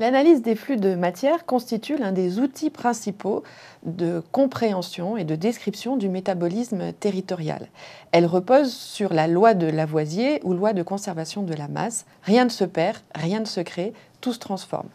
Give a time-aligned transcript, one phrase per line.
[0.00, 3.42] L'analyse des flux de matière constitue l'un des outils principaux
[3.84, 7.68] de compréhension et de description du métabolisme territorial.
[8.10, 12.06] Elle repose sur la loi de Lavoisier ou loi de conservation de la masse.
[12.22, 13.92] Rien ne se perd, rien ne se crée,
[14.22, 14.88] tout se transforme.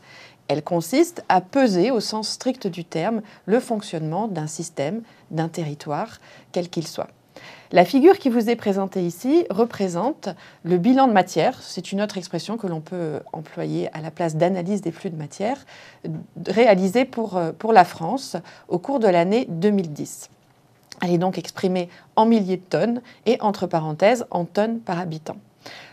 [0.48, 6.20] Elle consiste à peser, au sens strict du terme, le fonctionnement d'un système, d'un territoire,
[6.52, 7.10] quel qu'il soit.
[7.72, 10.30] La figure qui vous est présentée ici représente
[10.64, 14.36] le bilan de matière, c'est une autre expression que l'on peut employer à la place
[14.36, 15.58] d'analyse des flux de matière,
[16.46, 20.30] réalisée pour, pour la France au cours de l'année 2010.
[21.02, 25.38] Elle est donc exprimée en milliers de tonnes et entre parenthèses en tonnes par habitant.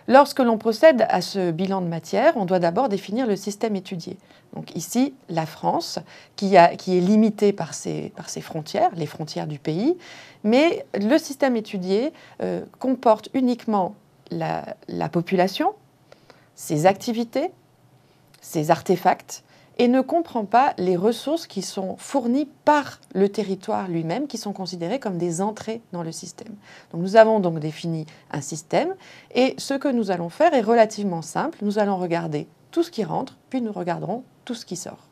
[0.08, 4.16] Lorsque l'on procède à ce bilan de matière, on doit d'abord définir le système étudié.
[4.54, 5.98] Donc ici, la France,
[6.36, 9.96] qui, est limitée par ses, frontières, les frontières du pays,
[10.44, 13.94] mais le système étudié euh, comporte uniquement
[14.30, 15.74] la population,
[16.54, 17.50] ses activités,
[18.40, 19.42] ses artefacts,
[19.78, 24.52] et ne comprend pas les ressources qui sont fournies par le territoire lui-même, qui sont
[24.52, 26.54] considérées comme des entrées dans le système.
[26.92, 28.94] Donc nous avons donc défini un système,
[29.34, 31.58] et ce que nous allons faire est relativement simple.
[31.62, 35.08] Nous allons regarder tout ce qui rentre, puis nous regarderons tout ce qui sort.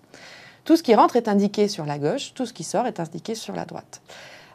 [0.64, 3.34] Tout ce qui rentre est indiqué sur la gauche, tout ce qui sort est indiqué
[3.34, 4.02] sur la droite.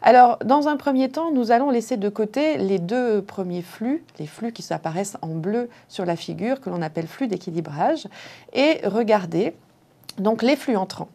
[0.02, 4.28] Alors, dans un premier temps, nous allons laisser de côté les deux premiers flux, les
[4.28, 8.08] flux qui apparaissent en bleu sur la figure, que l'on appelle flux d'équilibrage,
[8.54, 9.56] et regarder
[10.18, 11.10] donc les flux entrants.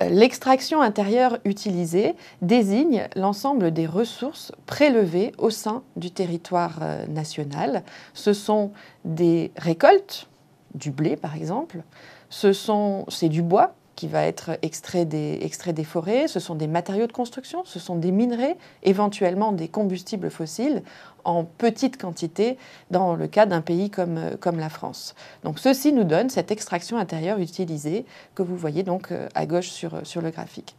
[0.00, 7.82] Euh, l'extraction intérieure utilisée désigne l'ensemble des ressources prélevées au sein du territoire euh, national.
[8.12, 8.72] Ce sont
[9.04, 10.28] des récoltes,
[10.74, 11.82] du blé par exemple,
[12.28, 17.06] c'est du bois, qui va être extrait des, extrait des forêts, ce sont des matériaux
[17.06, 20.82] de construction, ce sont des minerais, éventuellement des combustibles fossiles
[21.24, 22.58] en petite quantité
[22.90, 25.14] dans le cas d'un pays comme, comme la France.
[25.42, 29.70] Donc ceci nous donne cette extraction intérieure utilisée que vous voyez donc euh, à gauche
[29.70, 30.76] sur, sur le graphique.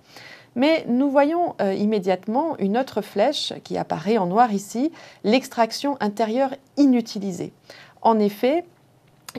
[0.56, 4.92] Mais nous voyons euh, immédiatement une autre flèche qui apparaît en noir ici,
[5.24, 7.52] l'extraction intérieure inutilisée.
[8.02, 8.64] En effet,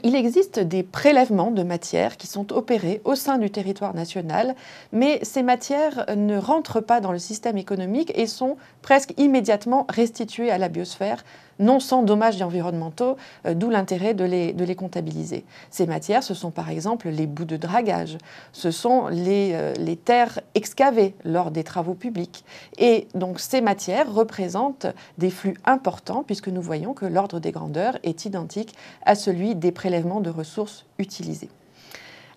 [0.03, 4.55] il existe des prélèvements de matières qui sont opérés au sein du territoire national,
[4.91, 10.51] mais ces matières ne rentrent pas dans le système économique et sont presque immédiatement restituées
[10.51, 11.23] à la biosphère
[11.59, 15.45] non sans dommages environnementaux, euh, d'où l'intérêt de les, comptabiliser.
[15.71, 18.17] Ces matières, ce sont par exemple les bouts de dragage,
[18.53, 22.45] ce sont les, euh, les terres excavées lors des travaux publics.
[22.77, 24.87] Et donc ces matières représentent
[25.17, 29.71] des flux importants puisque nous voyons que l'ordre des grandeurs est identique à celui des
[29.71, 31.49] prélèvements de ressources utilisées.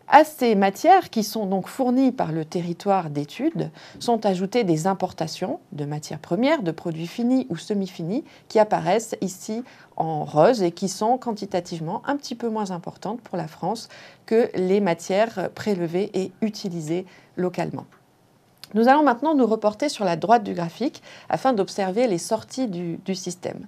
[0.08, 5.60] À ces matières, qui sont donc fournies par le territoire d'études, sont ajoutées des importations
[5.72, 9.62] de matières premières, de produits finis ou semi-finis, qui apparaissent ici
[9.96, 13.88] en rose et qui sont quantitativement un petit peu moins importantes pour la France
[14.26, 17.86] que les matières prélevées et utilisées localement.
[18.74, 22.98] Nous allons maintenant nous reporter sur la droite du graphique afin d'observer les sorties du,
[23.04, 23.66] du système.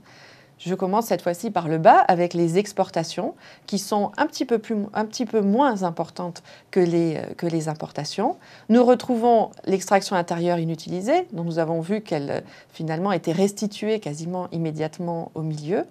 [0.59, 3.35] Je commence cette fois-ci par le bas avec les exportations
[3.67, 7.47] qui sont un petit peu, plus, un petit peu moins importantes que les, euh, que
[7.47, 8.37] les importations.
[8.69, 12.41] Nous retrouvons l'extraction intérieure inutilisée, dont nous avons vu qu'elle euh,
[12.73, 15.85] finalement était restituée quasiment immédiatement au milieu.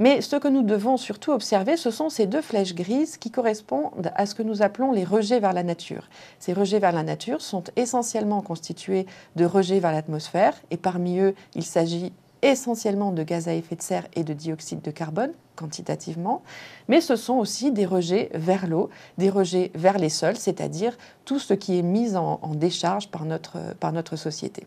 [0.00, 4.10] Mais ce que nous devons surtout observer, ce sont ces deux flèches grises qui correspondent
[4.16, 6.08] à ce que nous appelons les rejets vers la nature.
[6.38, 9.06] Ces rejets vers la nature sont essentiellement constitués
[9.36, 13.82] de rejets vers l'atmosphère, et parmi eux, il s'agit essentiellement de gaz à effet de
[13.82, 16.42] serre et de dioxyde de carbone, quantitativement,
[16.88, 21.38] mais ce sont aussi des rejets vers l'eau, des rejets vers les sols, c'est-à-dire tout
[21.38, 24.66] ce qui est mis en, décharge par notre, par notre société.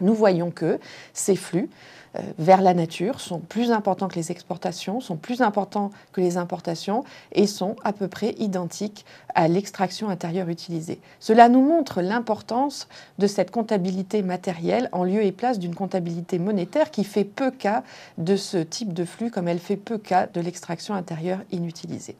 [0.00, 0.78] Nous voyons que
[1.12, 1.68] ces flux
[2.16, 6.36] euh, vers la nature sont plus importants que les exportations, sont plus importants que les
[6.36, 11.00] importations et sont à peu près identiques à l'extraction intérieure utilisée.
[11.20, 12.88] Cela nous montre l'importance
[13.18, 17.82] de cette comptabilité matérielle en lieu et place d'une comptabilité monétaire qui fait peu cas
[18.18, 22.16] de ce type de flux comme elle fait peu cas de l'extraction intérieure inutilisée.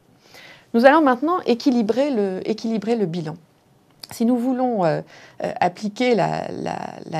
[0.73, 3.35] Nous allons maintenant équilibrer le, équilibrer le bilan.
[4.11, 5.01] Si nous voulons euh,
[5.43, 6.47] euh, appliquer la,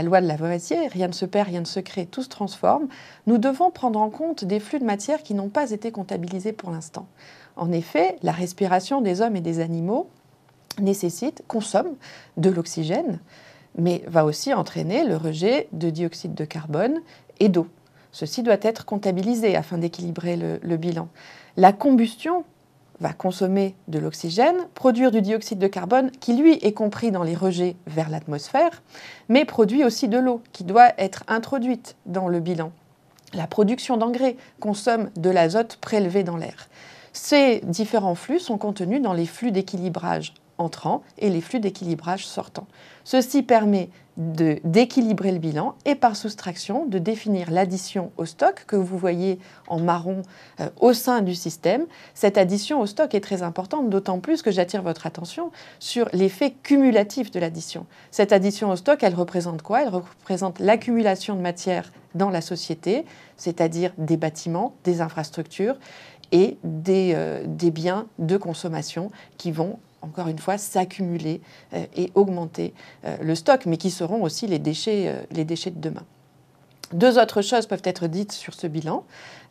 [0.03, 2.87] loi de Lavoisier, rien ne se perd, rien ne se crée, tout se transforme,
[3.25, 6.71] nous devons prendre en compte des flux de matière qui n'ont pas été comptabilisés pour
[6.71, 7.07] l'instant.
[7.57, 10.09] En effet, la respiration des hommes et des animaux
[10.79, 11.95] nécessite, consomme
[12.37, 13.19] de l'oxygène,
[13.77, 17.01] mais va aussi entraîner le rejet de dioxyde de carbone
[17.39, 17.67] et d'eau.
[18.11, 21.09] Ceci doit être comptabilisé afin d'équilibrer le bilan.
[21.57, 22.45] La combustion
[22.99, 27.35] va consommer de l'oxygène, produire du dioxyde de carbone qui lui est compris dans les
[27.35, 28.81] rejets vers l'atmosphère,
[29.29, 32.71] mais produit aussi de l'eau qui doit être introduite dans le bilan.
[33.33, 36.69] La production d'engrais consomme de l'azote prélevé dans l'air.
[37.13, 42.67] Ces différents flux sont contenus dans les flux d'équilibrage entrants et les flux d'équilibrage sortants.
[43.03, 48.97] Ceci permet d'équilibrer le bilan et par soustraction de définir l'addition au stock que vous
[48.97, 50.23] voyez en marron
[50.59, 51.85] euh, au sein du système.
[52.15, 56.55] Cette addition au stock est très importante, d'autant plus que j'attire votre attention sur l'effet
[56.63, 57.85] cumulatif de l'addition.
[58.09, 59.83] Cette addition au stock, elle représente quoi?
[59.83, 63.05] Elle représente l'accumulation de matière dans la société,
[63.35, 65.75] c'est-à-dire des bâtiments, des infrastructures
[66.31, 71.41] et des, euh, des biens de consommation qui vont encore une fois, s'accumuler
[71.73, 72.73] euh, et augmenter
[73.05, 76.03] euh, le stock, mais qui seront aussi les déchets, euh, les déchets de demain.
[76.93, 79.03] Deux autres choses peuvent être dites sur ce bilan.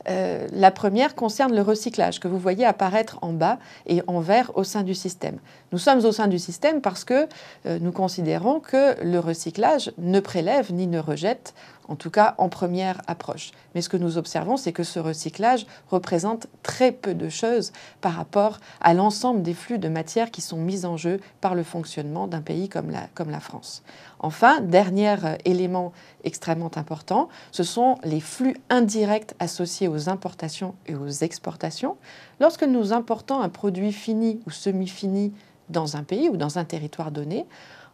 [0.06, 4.64] la première concerne le recyclage que vous voyez apparaître en bas et en vert au
[4.64, 5.38] sein du système.
[5.70, 7.28] Nous sommes au sein du système parce que
[7.66, 11.52] nous considérons que le recyclage ne prélève ni ne rejette
[11.88, 13.52] en tout cas en première approche.
[13.74, 18.14] Mais ce que nous observons, c'est que ce recyclage représente très peu de choses par
[18.14, 22.26] rapport à l'ensemble des flux de matière qui sont mis en jeu par le fonctionnement
[22.26, 23.82] d'un pays comme la, comme la France.
[24.18, 25.92] Enfin, dernier élément
[26.24, 31.96] extrêmement important, ce sont les flux indirects associés aux importations et aux exportations.
[32.40, 35.32] Lorsque nous importons un produit fini ou semi-fini
[35.68, 37.46] dans un pays ou dans un territoire donné,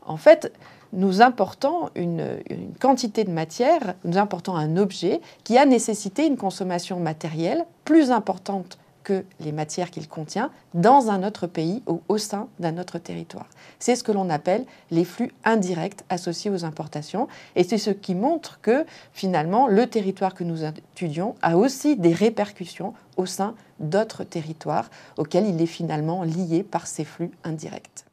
[0.07, 0.53] en fait,
[0.93, 2.39] nous importons une,
[2.81, 8.79] quantité de matière, nous importons un objet qui a nécessité une consommation matérielle plus importante
[9.03, 13.47] que les matières qu'il contient dans un autre pays ou au sein d'un autre territoire.
[13.81, 18.15] C'est ce que l'on appelle les flux indirects associés aux importations et c'est ce qui
[18.15, 24.23] montre que finalement le territoire que nous étudions a aussi des répercussions au sein d'autres
[24.23, 28.05] territoires auxquels il est finalement lié par ces flux indirects.